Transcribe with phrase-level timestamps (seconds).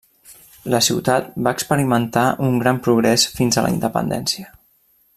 [0.73, 4.53] La ciutat va experimentar un gran progrés fins a la independència.